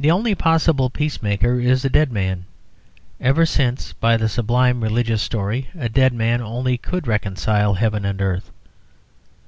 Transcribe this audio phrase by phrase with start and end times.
[0.00, 2.44] The only possible peacemaker is a dead man,
[3.20, 8.20] ever since by the sublime religious story a dead man only could reconcile heaven and
[8.20, 8.50] earth.